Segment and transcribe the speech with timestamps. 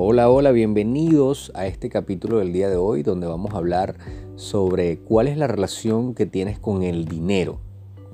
[0.00, 3.96] Hola, hola, bienvenidos a este capítulo del día de hoy donde vamos a hablar
[4.36, 7.58] sobre cuál es la relación que tienes con el dinero.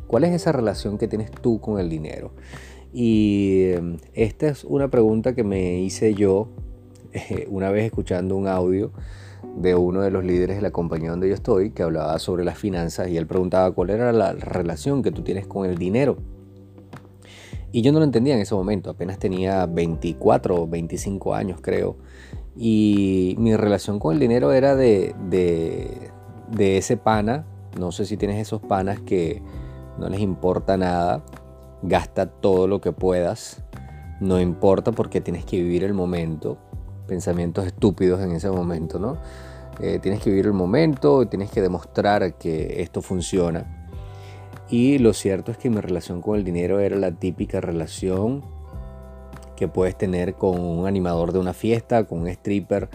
[0.07, 2.33] ¿Cuál es esa relación que tienes tú con el dinero?
[2.91, 6.49] Y em, esta es una pregunta que me hice yo
[7.13, 8.91] eh, una vez escuchando un audio
[9.55, 12.57] de uno de los líderes de la compañía donde yo estoy que hablaba sobre las
[12.57, 16.17] finanzas y él preguntaba cuál era la relación que tú tienes con el dinero.
[17.75, 21.97] Y yo no lo entendía en ese momento, apenas tenía 24 o 25 años creo.
[22.57, 27.45] Y mi relación con el dinero era de, de, ese pana,
[27.77, 29.43] no sé si tienes esos panas que
[29.99, 31.25] no les importa nada,
[31.83, 33.65] gasta todo lo que puedas,
[34.21, 36.59] no importa porque tienes que vivir el momento,
[37.09, 39.17] pensamientos estúpidos en ese momento, ¿no?
[39.81, 43.84] Eh, tienes que vivir el momento, tienes que demostrar que esto funciona.
[44.69, 48.43] Y lo cierto es que mi relación con el dinero era la típica relación
[49.57, 52.89] que puedes tener con un animador de una fiesta, con un stripper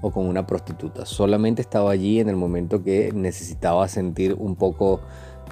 [0.00, 1.04] o con una prostituta.
[1.06, 5.00] Solamente estaba allí en el momento que necesitaba sentir un poco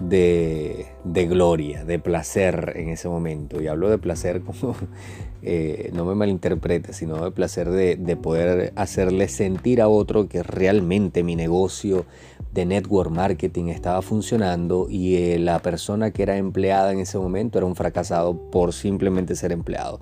[0.01, 3.61] de, gloria, de placer en ese momento.
[3.61, 4.75] Y hablo de placer como,
[5.43, 10.43] eh, no me malinterprete, sino de placer de, de poder hacerle sentir a otro que
[10.43, 12.05] realmente mi negocio
[12.53, 17.59] de network marketing estaba funcionando y eh, la persona que era empleada en ese momento
[17.59, 20.01] era un fracasado por simplemente ser empleado.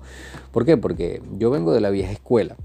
[0.51, 0.77] ¿Por qué?
[0.77, 2.55] Porque yo vengo de la vieja escuela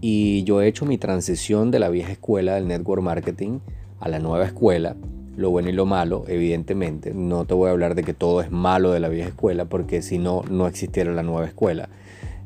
[0.00, 3.58] y yo he hecho mi transición de la vieja escuela del network marketing
[4.00, 4.96] a la nueva escuela
[5.36, 7.12] lo bueno y lo malo, evidentemente.
[7.14, 10.02] No te voy a hablar de que todo es malo de la vieja escuela, porque
[10.02, 11.88] si no, no existiera la nueva escuela.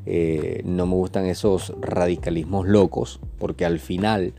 [0.05, 4.33] Eh, no me gustan esos radicalismos locos, porque al final,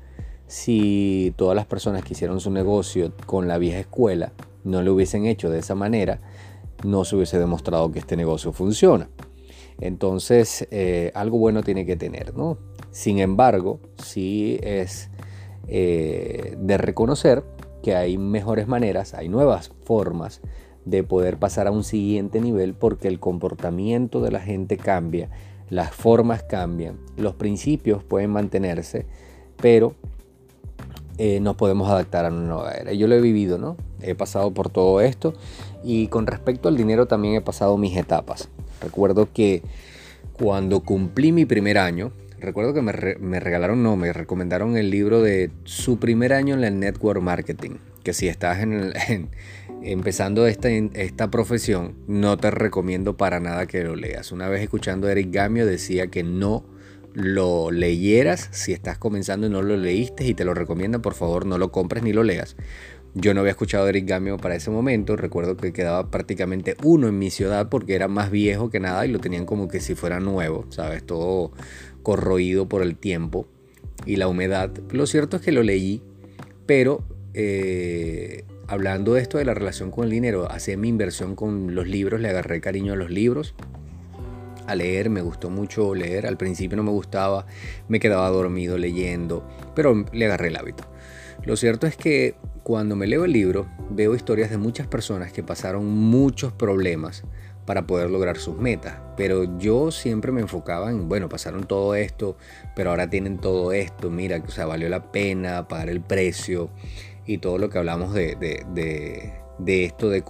[0.47, 4.33] si todas las personas que hicieron su negocio con la vieja escuela
[4.65, 6.21] no lo hubiesen hecho de esa manera,
[6.85, 9.09] no se hubiese demostrado que este negocio funciona.
[9.81, 12.59] Entonces, eh, algo bueno tiene que tener, ¿no?
[12.91, 15.09] Sin embargo, sí es
[15.69, 17.45] eh, de reconocer
[17.83, 20.41] que hay mejores maneras, hay nuevas formas
[20.85, 25.29] de poder pasar a un siguiente nivel porque el comportamiento de la gente cambia,
[25.69, 29.07] las formas cambian, los principios pueden mantenerse,
[29.57, 29.95] pero
[31.19, 32.93] eh, nos podemos adaptar a una nueva era.
[32.93, 33.77] Yo lo he vivido, ¿no?
[34.01, 35.35] He pasado por todo esto
[35.85, 38.49] y con respecto al dinero también he pasado mis etapas.
[38.81, 39.63] Recuerdo que
[40.33, 45.51] cuando cumplí mi primer año, recuerdo que me, regalaron, no, me recomendaron el libro de
[45.65, 47.77] su primer año en el network marketing.
[48.03, 48.93] Que si estás en,
[49.83, 54.33] empezando esta, profesión, no te recomiendo para nada que lo leas.
[54.33, 56.65] Una vez escuchando a Eric Gamio decía que no
[57.13, 61.45] lo leyeras si estás comenzando y no lo leíste y te lo recomienda, por favor
[61.45, 62.57] no lo compres ni lo leas.
[63.13, 67.19] Yo no había escuchado Eric Gamio para ese momento, recuerdo que quedaba prácticamente uno en
[67.19, 70.21] mi ciudad porque era más viejo que nada y lo tenían como que si fuera
[70.21, 71.03] nuevo, ¿sabes?
[71.05, 71.51] Todo
[72.03, 73.47] corroído por el tiempo
[74.07, 74.71] y la humedad.
[74.91, 76.03] Lo cierto es que lo leí,
[76.67, 77.03] pero
[77.35, 81.87] eh, hablando de esto de la relación con el dinero, hacía mi inversión con los
[81.87, 83.55] libros, le agarré cariño a los libros.
[84.67, 86.27] A leer, me gustó mucho leer.
[86.27, 87.47] Al principio no me gustaba,
[87.89, 89.45] me quedaba dormido leyendo,
[89.75, 90.85] pero le agarré el hábito.
[91.45, 95.43] Lo cierto es que cuando me leo el libro, veo historias de muchas personas que
[95.43, 97.25] pasaron muchos problemas
[97.67, 98.99] para poder lograr sus metas.
[99.17, 102.37] Pero yo siempre me enfocaba en, bueno, pasaron todo esto,
[102.75, 106.71] pero ahora tienen todo esto, mira, o sea, valió la pena pagar el precio
[107.27, 110.25] y todo lo que hablamos de, de, esto de,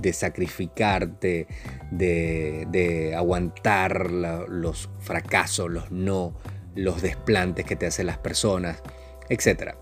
[0.00, 1.46] de sacrificarte,
[1.90, 6.34] de, aguantar los fracasos, los no,
[6.74, 8.82] los desplantes que te hacen las personas,
[9.28, 9.74] etc.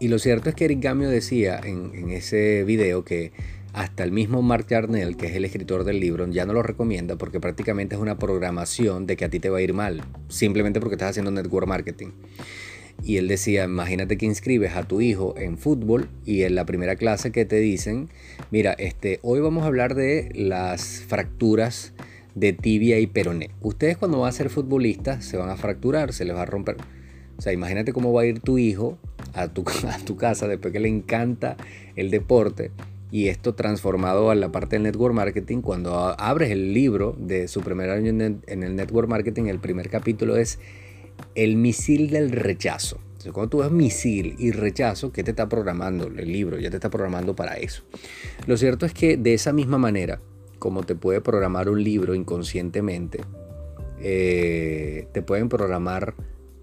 [0.00, 3.32] Y lo cierto es que Eric Gamio decía en ese video que
[3.72, 7.16] hasta el mismo Mark Yarnell, que es el escritor del libro, ya no lo recomienda
[7.16, 10.80] porque prácticamente es una programación de que a ti te va a ir mal, simplemente
[10.80, 12.08] porque estás haciendo network marketing.
[13.02, 16.96] Y él decía, imagínate que inscribes a tu hijo en fútbol y en la primera
[16.96, 18.10] clase que te dicen,
[18.50, 21.94] mira, este, hoy vamos a hablar de las fracturas
[22.34, 23.50] de tibia y peroné.
[23.62, 26.76] Ustedes cuando van a ser futbolistas se van a fracturar, se les va a romper.
[27.38, 28.98] O sea, imagínate cómo va a ir tu hijo
[29.32, 31.56] a tu, a tu casa después que le encanta
[31.96, 32.70] el deporte
[33.10, 37.60] y esto transformado a la parte del network marketing, cuando abres el libro de su
[37.60, 40.58] primer año en el network marketing, el primer capítulo es
[41.34, 42.98] el misil del rechazo.
[43.20, 46.58] Entonces, cuando tú ves misil y rechazo, ¿qué te está programando el libro?
[46.58, 47.82] Ya te está programando para eso.
[48.46, 50.22] Lo cierto es que de esa misma manera,
[50.58, 53.20] como te puede programar un libro inconscientemente,
[54.00, 56.14] eh, te pueden programar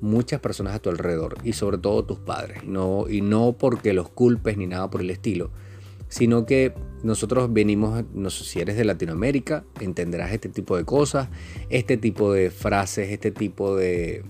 [0.01, 2.63] muchas personas a tu alrededor y sobre todo tus padres.
[2.63, 5.51] No, y no porque los culpes ni nada por el estilo,
[6.07, 6.73] sino que
[7.03, 11.29] nosotros venimos, no sé si eres de Latinoamérica, entenderás este tipo de cosas,
[11.69, 14.23] este tipo de frases, este tipo de,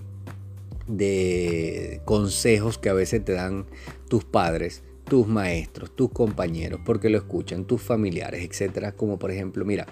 [0.86, 3.66] de consejos que a veces te dan
[4.08, 9.64] tus padres, tus maestros, tus compañeros, porque lo escuchan, tus familiares, etcétera, como por ejemplo,
[9.64, 9.86] mira,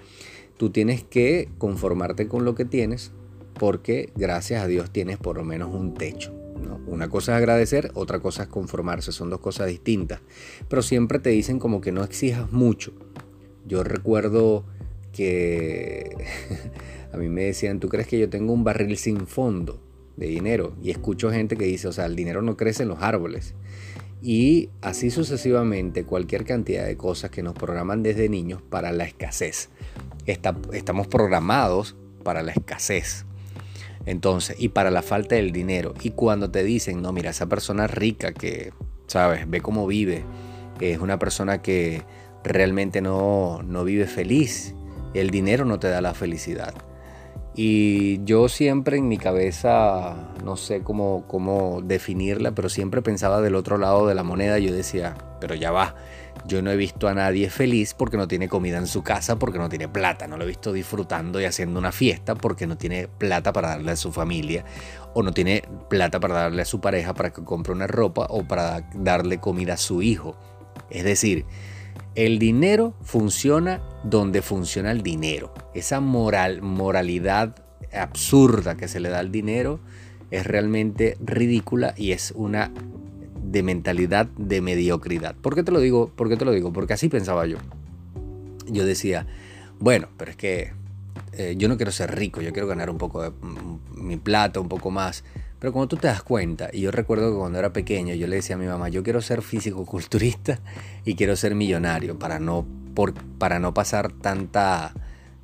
[0.57, 3.11] tú tienes que conformarte con lo que tienes
[3.57, 6.33] porque gracias a Dios tienes por lo menos un techo.
[6.87, 10.21] Una cosa es agradecer, otra cosa es conformarse, son dos cosas distintas.
[10.67, 12.93] Pero siempre te dicen como que no exijas mucho.
[13.65, 14.65] Yo recuerdo
[15.11, 16.15] que
[17.13, 19.81] a mí me decían, ¿tú crees que yo tengo un barril sin fondo
[20.15, 20.75] de dinero?
[20.81, 23.53] Y escucho gente que dice, o sea, el dinero no crece en los árboles.
[24.21, 29.69] Y así sucesivamente, cualquier cantidad de cosas que nos programan desde niños para la escasez.
[30.25, 33.25] estamos programados para la escasez.
[34.07, 35.93] Entonces, y para la falta del dinero.
[36.01, 38.71] Y cuando te dicen, no, mira, esa persona rica que,
[39.05, 40.23] sabes, ve cómo vive,
[40.79, 42.03] es una persona que
[42.43, 44.73] realmente no, no vive feliz.
[45.13, 46.73] El dinero no te da la felicidad.
[47.53, 53.55] Y yo siempre en mi cabeza, no sé cómo, cómo definirla, pero siempre pensaba del
[53.55, 54.57] otro lado de la moneda.
[54.57, 55.95] Yo decía, pero ya va,
[56.47, 59.59] yo no he visto a nadie feliz porque no tiene comida en su casa, porque
[59.59, 60.27] no tiene plata.
[60.27, 63.91] No lo he visto disfrutando y haciendo una fiesta porque no tiene plata para darle
[63.91, 64.63] a su familia
[65.13, 68.47] o no tiene plata para darle a su pareja para que compre una ropa o
[68.47, 70.37] para darle comida a su hijo.
[70.89, 71.45] Es decir,
[72.15, 75.53] el dinero funciona donde funciona el dinero.
[75.73, 77.55] Esa moral, moralidad
[77.93, 79.79] absurda que se le da al dinero
[80.31, 82.71] es realmente ridícula y es una
[83.51, 85.35] de mentalidad de mediocridad.
[85.35, 86.11] ¿Por qué te lo digo?
[86.15, 86.73] ¿Por qué te lo digo?
[86.73, 87.57] Porque así pensaba yo.
[88.67, 89.25] Yo decía,
[89.79, 90.73] bueno, pero es que
[91.33, 94.59] eh, yo no quiero ser rico, yo quiero ganar un poco de mm, mi plata,
[94.59, 95.23] un poco más.
[95.59, 98.35] Pero cuando tú te das cuenta, y yo recuerdo que cuando era pequeño yo le
[98.35, 100.59] decía a mi mamá, yo quiero ser físico-culturista
[101.05, 102.65] y quiero ser millonario para no,
[103.39, 104.93] para no pasar tanta,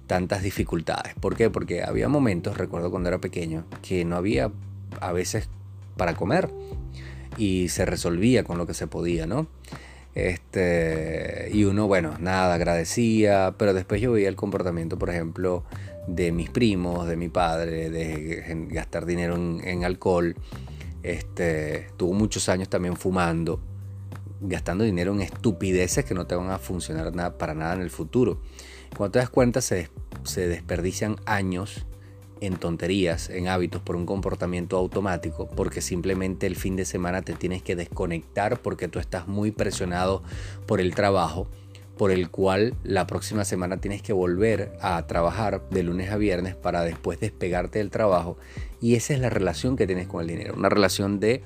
[0.06, 1.16] tantas dificultades.
[1.16, 1.50] ¿Por qué?
[1.50, 4.52] Porque había momentos, recuerdo cuando era pequeño, que no había
[5.00, 5.50] a veces
[5.98, 6.50] para comer
[7.38, 9.48] y se resolvía con lo que se podía, ¿no?
[10.16, 15.64] Este, y uno, bueno, nada, agradecía, pero después yo veía el comportamiento, por ejemplo,
[16.08, 20.36] de mis primos, de mi padre, de gastar dinero en, alcohol.
[21.02, 23.60] Este, tuvo muchos años también fumando,
[24.42, 27.90] gastando dinero en estupideces que no te van a funcionar nada, para nada en el
[27.90, 28.40] futuro.
[28.96, 29.90] Cuando te das cuenta se,
[30.24, 31.86] se desperdician años
[32.46, 37.34] en tonterías, en hábitos por un comportamiento automático, porque simplemente el fin de semana te
[37.34, 40.24] tienes que desconectar porque tú estás muy presionado
[40.66, 41.48] por el trabajo,
[41.98, 46.56] por el cual la próxima semana tienes que volver a trabajar de lunes a viernes
[46.56, 48.38] para después despegarte del trabajo.
[48.82, 51.44] Y esa es la relación que tienes con el dinero, una relación de,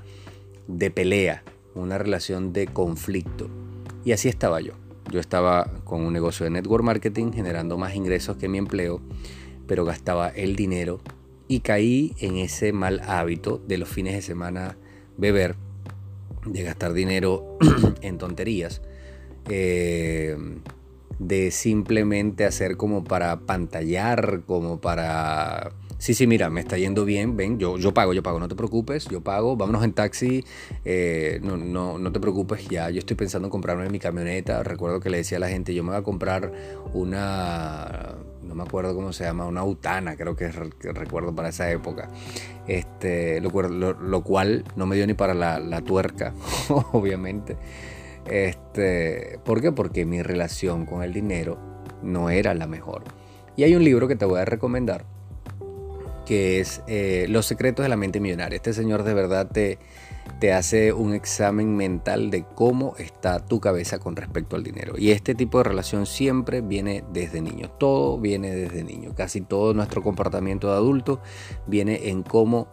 [0.67, 1.43] de pelea,
[1.75, 3.49] una relación de conflicto.
[4.03, 4.73] Y así estaba yo.
[5.11, 8.99] Yo estaba con un negocio de network marketing generando más ingresos que mi empleo
[9.67, 10.99] pero gastaba el dinero
[11.47, 14.77] y caí en ese mal hábito de los fines de semana
[15.17, 15.55] beber,
[16.45, 17.57] de gastar dinero
[18.01, 18.81] en tonterías,
[19.49, 20.37] eh,
[21.19, 27.35] de simplemente hacer como para pantallar, como para Sí, sí, mira, me está yendo bien,
[27.35, 30.45] ven, yo, yo pago, yo pago, no te preocupes, yo pago, vámonos en taxi,
[30.85, 34.99] eh, no, no, no te preocupes, ya yo estoy pensando en comprarme mi camioneta, recuerdo
[34.99, 36.51] que le decía a la gente, yo me voy a comprar
[36.93, 42.09] una, no me acuerdo cómo se llama, una Utana, creo que, recuerdo para esa época,
[42.67, 46.33] este, lo, lo, cual no me dio ni para la, la tuerca,
[46.91, 47.57] obviamente.
[48.29, 49.71] Este, ¿Por qué?
[49.71, 51.57] Porque mi relación con el dinero
[52.03, 53.03] no era la mejor.
[53.55, 55.05] Y hay un libro que te voy a recomendar
[56.27, 58.57] que es eh, Los secretos de la mente millonaria.
[58.57, 59.79] Este señor de verdad te,
[60.41, 64.95] te hace un examen mental de cómo está tu cabeza con respecto al dinero.
[64.97, 67.69] Y este tipo de relación siempre viene desde niño.
[67.79, 69.15] Todo viene desde niño.
[69.15, 71.21] Casi todo nuestro comportamiento de adulto
[71.65, 72.67] viene en cómo,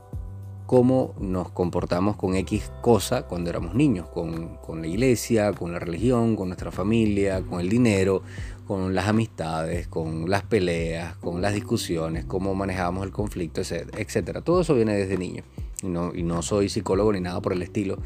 [0.66, 4.08] cómo nos comportamos con X cosa cuando éramos niños.
[4.08, 8.22] Con, la iglesia, con la religión, con nuestra familia, con el dinero,
[8.66, 14.40] con las amistades, con las peleas, con las discusiones, cómo manejamos el conflicto, etcétera.
[14.40, 15.44] Todo eso viene desde niño.
[15.82, 17.98] Y no, y no soy psicólogo ni nada por el estilo,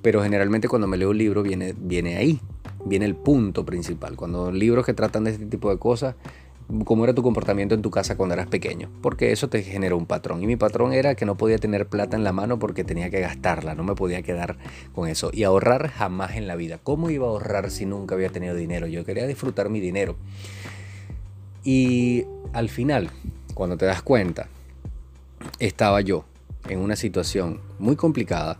[0.00, 2.40] pero generalmente cuando me leo un libro viene, viene ahí,
[2.86, 4.16] viene el punto principal.
[4.16, 6.14] Cuando libros que tratan de este tipo de cosas,
[6.84, 10.06] cómo era tu comportamiento en tu casa cuando eras pequeño, porque eso te generó un
[10.06, 10.42] patrón.
[10.42, 13.20] Y mi patrón era que no podía tener plata en la mano porque tenía que
[13.20, 14.56] gastarla, no me podía quedar
[14.92, 15.30] con eso.
[15.32, 16.78] Y ahorrar jamás en la vida.
[16.82, 18.86] ¿Cómo iba a ahorrar si nunca había tenido dinero?
[18.86, 20.16] Yo quería disfrutar mi dinero.
[21.62, 23.10] Y al final,
[23.54, 24.48] cuando te das cuenta,
[25.58, 26.24] estaba yo
[26.68, 28.58] en una situación muy complicada.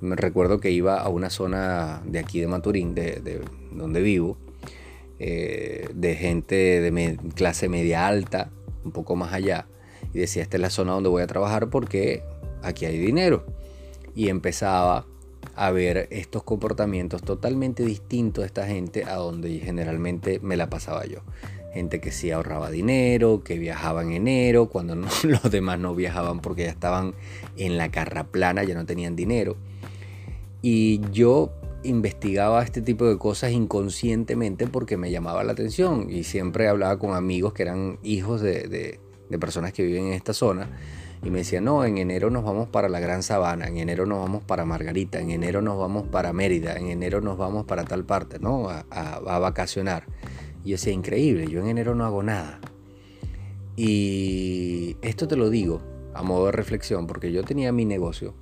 [0.00, 3.40] Me recuerdo que iba a una zona de aquí de Maturín, de, de
[3.72, 4.36] donde vivo,
[5.18, 8.50] eh, de gente de clase media alta,
[8.84, 9.66] un poco más allá,
[10.12, 12.22] y decía, esta es la zona donde voy a trabajar porque
[12.62, 13.44] aquí hay dinero.
[14.14, 15.06] Y empezaba
[15.56, 21.04] a ver estos comportamientos totalmente distintos de esta gente a donde generalmente me la pasaba
[21.06, 21.20] yo.
[21.72, 24.94] Gente que sí ahorraba dinero, que viajaba en enero, cuando
[25.24, 27.14] los demás no viajaban porque ya estaban
[27.56, 29.56] en la carra plana, ya no tenían dinero.
[30.62, 31.52] Y yo
[31.84, 37.14] investigaba este tipo de cosas inconscientemente porque me llamaba la atención y siempre hablaba con
[37.14, 38.98] amigos que eran hijos de,
[39.28, 40.68] de personas que viven en esta zona
[41.24, 44.18] y me decía, no, en enero nos vamos para la Gran Sabana, en enero nos
[44.20, 48.04] vamos para Margarita, en enero nos vamos para Mérida, en enero nos vamos para tal
[48.04, 48.68] parte, ¿no?
[48.68, 50.04] A, a, vacacionar.
[50.64, 52.60] Y yo decía, increíble, yo en enero no hago nada.
[53.74, 55.80] Y esto te lo digo
[56.12, 58.34] a modo de reflexión, porque yo tenía mi negocio,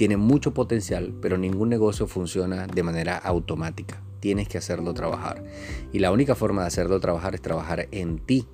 [0.00, 4.00] tiene mucho potencial, pero ningún negocio funciona de manera automática.
[4.20, 5.44] Tienes que hacerlo trabajar.
[5.92, 8.46] Y la única forma de hacerlo trabajar es trabajar en ti.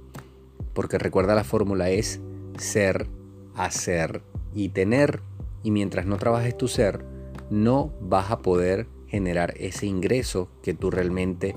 [0.72, 2.20] Porque recuerda la fórmula es
[2.58, 3.06] ser,
[3.54, 4.22] hacer
[4.56, 5.20] y tener.
[5.62, 7.04] Y mientras no trabajes tu ser,
[7.48, 11.54] no vas a poder generar ese ingreso que tú realmente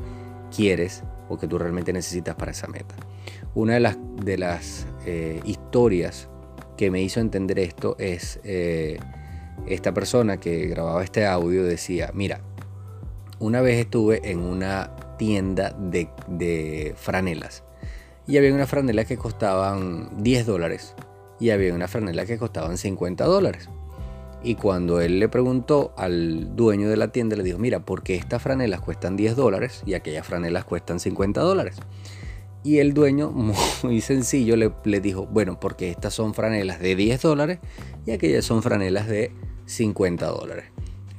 [0.56, 2.94] quieres o que tú realmente necesitas para esa meta.
[3.56, 6.30] Una de las, de las eh, historias
[6.78, 9.00] que me hizo entender esto es eh,
[9.68, 12.42] esta persona que grababa este audio decía, mira,
[13.40, 17.64] una vez estuve en una tienda de, de franelas
[18.28, 20.96] y había una franela que costaban 10 dólares
[21.40, 23.70] y había una franela que costaban 50 dólares.
[24.44, 28.16] Y cuando él le preguntó al dueño de la tienda, le dijo, mira, ¿por qué
[28.16, 31.78] estas franelas cuestan 10 dólares y aquellas franelas cuestan 50 dólares?
[32.64, 33.32] Y el dueño,
[33.84, 37.60] muy sencillo, le, le, dijo, bueno, porque estas son franelas de 10 dólares
[38.06, 39.32] y aquellas son franelas de
[39.70, 40.66] 50 dólares.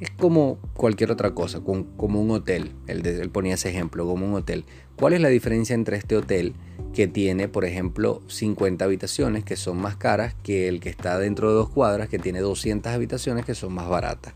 [0.00, 2.72] Es como cualquier otra cosa, como un hotel.
[2.86, 4.64] Él, él ponía ese ejemplo, como un hotel.
[4.96, 6.54] ¿Cuál es la diferencia entre este hotel
[6.94, 11.50] que tiene, por ejemplo, 50 habitaciones que son más caras que el que está dentro
[11.50, 14.34] de dos cuadras que tiene 200 habitaciones que son más baratas?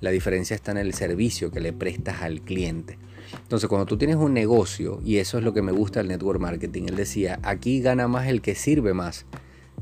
[0.00, 2.98] La diferencia está en el servicio que le prestas al cliente.
[3.40, 6.40] Entonces, cuando tú tienes un negocio, y eso es lo que me gusta del network
[6.40, 9.26] marketing, él decía, aquí gana más el que sirve más.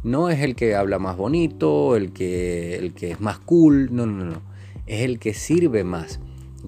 [0.03, 4.07] No es el que habla más bonito, el que, el que es más cool, no,
[4.07, 4.53] no, no
[4.87, 6.21] es el que sirve más.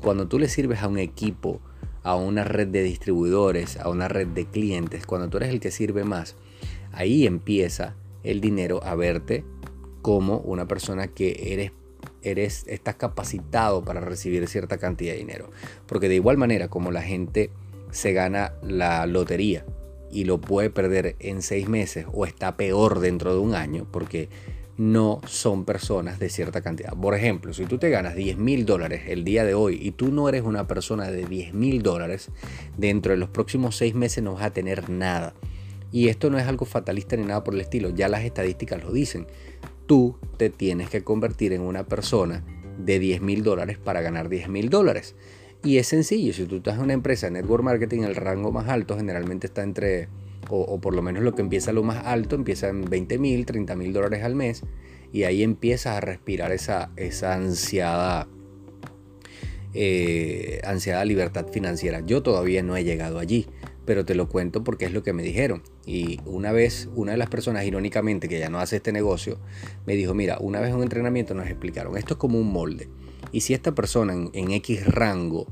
[0.03, 1.61] Cuando tú le sirves a un equipo,
[2.03, 5.71] a una red de distribuidores, a una red de clientes, cuando tú eres el que
[5.71, 6.37] sirve más,
[6.93, 9.45] ahí empieza el dinero a verte
[10.03, 11.73] como una persona que eres
[12.23, 15.51] eres estás capacitado para recibir cierta cantidad de dinero,
[15.87, 17.51] porque de igual manera como la gente
[17.91, 19.67] se gana la lotería
[20.15, 24.29] y lo puede perder en seis meses o está peor dentro de un año, porque
[24.77, 26.93] no son personas de cierta cantidad.
[26.93, 30.13] Por ejemplo, si tú te ganas 10 mil dólares el día de hoy y tú
[30.13, 32.31] no eres una persona de 10 mil dólares,
[32.77, 35.35] dentro de los próximos seis meses no vas a tener nada.
[35.91, 38.93] Y esto no es algo fatalista ni nada por el estilo, ya las estadísticas lo
[38.93, 39.27] dicen.
[39.87, 42.45] Tú te tienes que convertir en una persona
[42.79, 45.17] de 10 mil dólares para ganar 10 mil dólares.
[45.65, 48.69] Y es sencillo, si tú estás en una empresa de network marketing, el rango más
[48.69, 50.09] alto generalmente está entre
[50.51, 53.75] o, por lo menos lo que empieza lo más alto, empieza en 20 mil, 30
[53.77, 54.63] mil dólares al mes,
[55.11, 58.29] y ahí empiezas a respirar esa, esa ansiada,
[59.73, 62.01] eh, ansiada libertad financiera.
[62.01, 63.47] Yo todavía no he llegado allí,
[63.87, 65.63] pero te lo cuento porque es lo que me dijeron.
[65.87, 69.39] Y una vez, una de las personas, irónicamente, que ya no hace este negocio,
[69.87, 72.89] me dijo, mira, una vez en un entrenamiento nos explicaron, esto es como un molde.
[73.35, 75.49] Y si esta persona en, X rango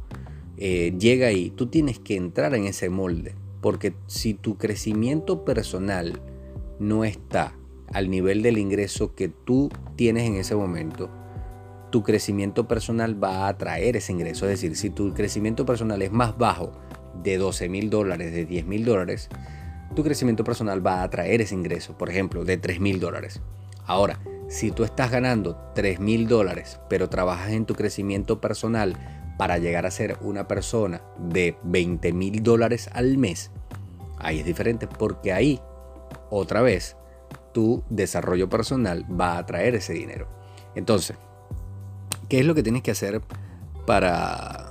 [0.57, 3.35] eh, llega ahí, tú tienes que entrar en ese molde.
[3.61, 6.21] Porque si tu crecimiento personal
[6.79, 7.59] no está
[7.93, 11.11] al nivel del ingreso que tú tienes en ese momento,
[11.91, 14.45] tu crecimiento personal va a atraer ese ingreso.
[14.45, 16.71] Es decir, si tu crecimiento personal es más bajo
[17.25, 19.29] de 12 mil dólares, de 10 mil dólares,
[19.97, 23.43] tu crecimiento personal va a atraer ese ingreso, por ejemplo, de 3 mil dólares.
[23.87, 24.21] Ahora,
[24.53, 28.95] si tú estás ganando 3 mil dólares, pero trabajas en tu crecimiento personal
[29.39, 33.51] para llegar a ser una persona de 20 mil dólares al mes,
[34.19, 35.59] ahí es diferente porque ahí,
[36.29, 36.99] otra vez,
[37.53, 40.29] tu desarrollo personal va a traer ese dinero.
[40.75, 41.17] Entonces,
[42.29, 43.23] ¿qué es lo que tienes que hacer
[43.87, 44.69] para,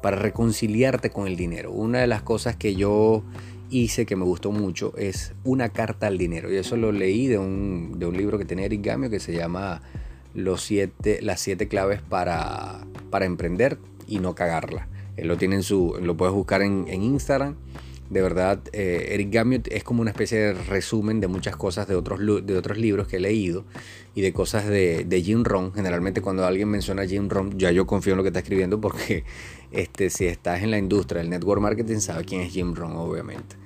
[0.00, 1.72] para reconciliarte con el dinero?
[1.72, 3.22] Una de las cosas que yo
[3.70, 6.52] hice que me gustó mucho es una carta al dinero.
[6.52, 9.32] Y eso lo leí de un, de un libro que tiene Eric Gamio que se
[9.32, 9.82] llama
[10.34, 12.80] los siete, las siete claves para,
[13.10, 14.88] para emprender y no cagarla.
[15.16, 17.56] Él lo tiene en su, lo puedes buscar en, Instagram.
[18.10, 21.96] De verdad, eh, Eric Gamio es como una especie de resumen de muchas cosas de
[21.96, 23.64] otros, de otros libros que he leído
[24.14, 25.72] y de cosas de, de Jim Rohn.
[25.72, 28.80] Generalmente cuando alguien menciona a Jim Rohn, ya yo confío en lo que está escribiendo
[28.80, 29.24] porque
[29.72, 33.56] este, si estás en la industria del network marketing, sabe quién es Jim Rohn, obviamente.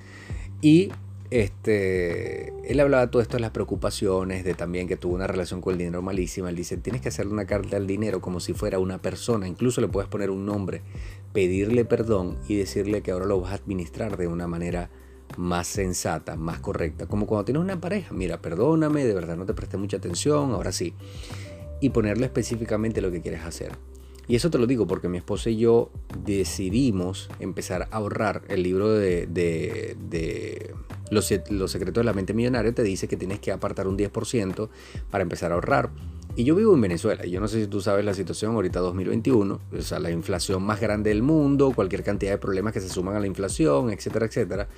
[0.61, 0.91] Y
[1.31, 5.61] este, él hablaba de todo esto de las preocupaciones, de también que tuvo una relación
[5.61, 6.49] con el dinero malísima.
[6.49, 9.81] Él dice, tienes que hacerle una carta al dinero como si fuera una persona, incluso
[9.81, 10.81] le puedes poner un nombre,
[11.33, 14.89] pedirle perdón y decirle que ahora lo vas a administrar de una manera
[15.37, 17.07] más sensata, más correcta.
[17.07, 20.73] Como cuando tienes una pareja, mira, perdóname, de verdad no te presté mucha atención, ahora
[20.73, 20.93] sí.
[21.79, 23.71] Y ponerle específicamente lo que quieres hacer.
[24.27, 25.91] Y eso te lo digo porque mi esposa y yo
[26.23, 28.43] decidimos empezar a ahorrar.
[28.49, 29.27] El libro de,
[31.11, 34.69] los, secretos de la mente millonaria te dice que tienes que apartar un 10%
[35.11, 35.91] para empezar a ahorrar.
[36.37, 38.79] Y yo vivo en Venezuela, y yo no sé si tú sabes la situación ahorita
[38.79, 42.87] 2021, o sea, la inflación más grande del mundo, cualquier cantidad de problemas que se
[42.87, 44.69] suman a la inflación, etcétera, etcétera.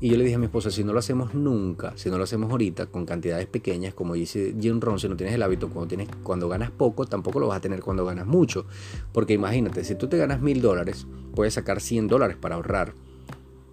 [0.00, 2.22] Y yo le dije a mi esposa, si no lo hacemos nunca, si no lo
[2.22, 5.88] hacemos ahorita con cantidades pequeñas, como dice Jim Rohn, si no tienes el hábito, cuando,
[5.88, 8.66] tienes, cuando ganas poco, tampoco lo vas a tener cuando ganas mucho.
[9.12, 12.94] Porque imagínate, si tú te ganas mil dólares, puedes sacar 100 dólares para ahorrar.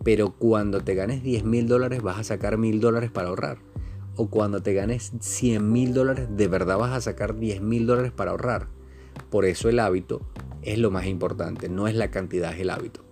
[0.07, 3.57] Pero cuando te ganes 10 mil dólares, vas a sacar mil dólares para ahorrar
[4.15, 8.13] o cuando te ganes 100 mil dólares, de verdad vas a sacar 10 mil dólares
[8.13, 8.69] para ahorrar.
[9.29, 10.21] Por eso el hábito
[10.61, 13.03] es lo más importante, no es la cantidad, es el hábito.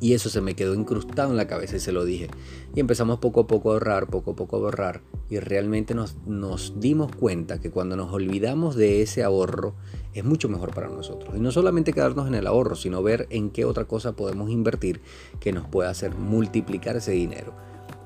[0.00, 2.28] Y eso se me quedó incrustado en la cabeza y se lo dije.
[2.74, 5.02] Y empezamos poco a poco a ahorrar, poco a poco a ahorrar.
[5.28, 9.74] Y realmente nos, nos dimos cuenta que cuando nos olvidamos de ese ahorro
[10.14, 11.36] es mucho mejor para nosotros.
[11.36, 15.02] Y no solamente quedarnos en el ahorro, sino ver en qué otra cosa podemos invertir
[15.38, 17.54] que nos pueda hacer multiplicar ese dinero.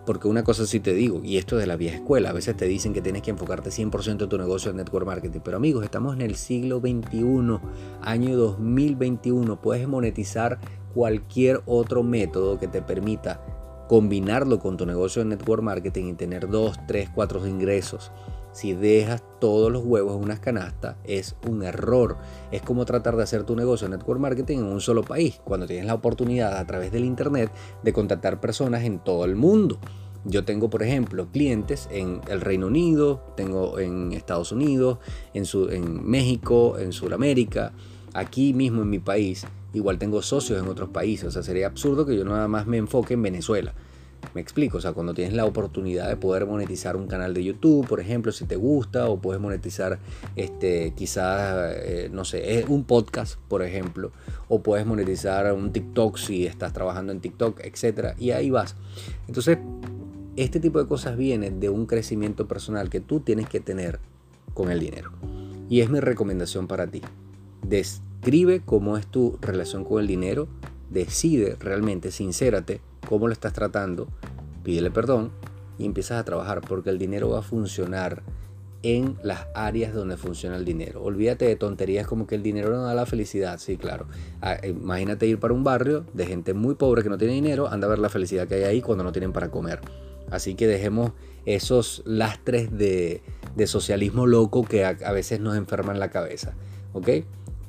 [0.05, 2.57] Porque una cosa sí te digo, y esto es de la vieja escuela, a veces
[2.57, 5.83] te dicen que tienes que enfocarte 100% en tu negocio en network marketing, pero amigos,
[5.83, 7.59] estamos en el siglo XXI,
[8.03, 10.59] año 2021, puedes monetizar
[10.95, 13.41] cualquier otro método que te permita
[13.89, 18.11] combinarlo con tu negocio de network marketing y tener 2, 3, 4 ingresos.
[18.53, 22.17] Si dejas todos los huevos en una canasta, es un error.
[22.53, 25.67] Es como tratar de hacer tu negocio de network marketing en un solo país, cuando
[25.67, 27.51] tienes la oportunidad a través del Internet
[27.83, 29.81] de contactar personas en todo el mundo.
[30.25, 34.99] Yo tengo, por ejemplo, clientes en el Reino Unido, tengo en Estados Unidos,
[35.35, 37.73] en, en México, en Sudamérica,
[38.15, 39.47] aquí mismo en mi país.
[39.75, 41.27] Igual tengo socios en otros países.
[41.27, 43.75] O sea, sería absurdo que yo nada más me enfoque en Venezuela.
[44.33, 47.87] Me explico, o sea, cuando tienes la oportunidad de poder monetizar un canal de YouTube,
[47.87, 49.99] por ejemplo, si te gusta, o puedes monetizar,
[50.35, 54.13] este, quizás, eh, no sé, eh, un podcast, por ejemplo,
[54.49, 58.77] o puedes monetizar un TikTok si estás trabajando en TikTok, etcétera, y ahí vas.
[59.29, 59.59] Entonces,
[60.37, 64.01] este tipo de cosas vienen de un crecimiento personal que tú tienes que tener
[64.55, 65.13] con el dinero.
[65.69, 67.03] Y es mi recomendación para ti.
[67.69, 70.49] Describe cómo es tu relación con el dinero,
[70.91, 74.09] decide realmente, sincérate cómo lo estás tratando,
[74.63, 75.31] pídele perdón
[75.79, 78.23] y empiezas a trabajar porque el dinero va a funcionar
[78.83, 81.03] en las áreas donde funciona el dinero.
[81.03, 83.59] Olvídate de tonterías como que el dinero no da la felicidad.
[83.59, 84.07] Sí, claro.
[84.43, 87.87] Ah, imagínate ir para un barrio de gente muy pobre que no tiene dinero, anda
[87.87, 89.81] a ver la felicidad que hay ahí cuando no tienen para comer.
[90.31, 91.13] Así que dejemos
[91.47, 93.23] esos lastres de,
[93.67, 96.55] socialismo loco que a, a, veces nos enferman la cabeza.
[96.93, 97.09] ¿Ok?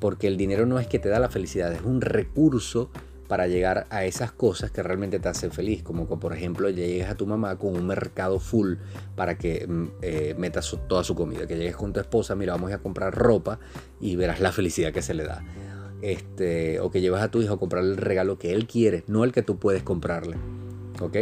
[0.06, 2.90] Porque el dinero no es que te da la felicidad, es un recurso
[3.26, 7.16] para llegar a esas cosas que realmente te hacen feliz, como por ejemplo llegues a
[7.16, 8.74] tu mamá con un mercado full
[9.16, 12.70] para que mm, eh, metas toda su comida, que llegues con tu esposa, mira, vamos
[12.70, 13.58] a comprar ropa
[14.00, 15.44] y verás la felicidad que se le da.
[16.02, 19.24] Este, o que llevas a tu hijo a comprarle el regalo que él quiere, no
[19.24, 20.36] el que tú puedes comprarle.
[21.00, 21.16] ¿Ok?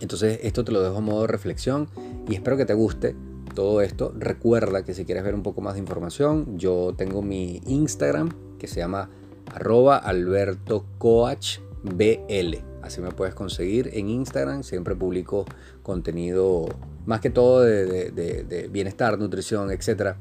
[0.00, 1.86] Entonces esto te lo dejo a modo de reflexión
[2.28, 3.14] y espero que te guste
[3.48, 4.12] todo esto.
[4.16, 8.66] Recuerda que si quieres ver un poco más de información, yo tengo mi Instagram que
[8.66, 9.10] se llama
[9.54, 12.56] arroba Alberto Coach BL.
[12.82, 14.62] Así me puedes conseguir en Instagram.
[14.62, 15.44] Siempre publico
[15.82, 16.66] contenido
[17.06, 20.16] más que todo de, bienestar, nutrición, etcétera.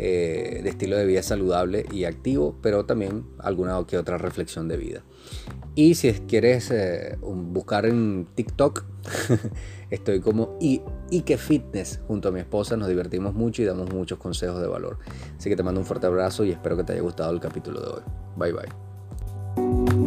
[0.00, 4.76] Eh, de estilo de vida saludable y activo, pero también alguna que otra reflexión de
[4.76, 5.02] vida.
[5.74, 8.84] Y si quieres eh, buscar en TikTok,
[9.90, 10.56] estoy como
[11.10, 12.76] Ike Fitness junto a mi esposa.
[12.76, 14.98] Nos divertimos mucho y damos muchos consejos de valor.
[15.36, 17.80] Así que te mando un fuerte abrazo y espero que te haya gustado el capítulo
[17.80, 18.02] de hoy.
[18.36, 19.97] Bye bye.